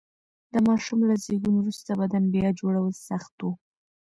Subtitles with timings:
[0.53, 3.45] د ماشوم له زېږون وروسته بدن بیا جوړول سخت و.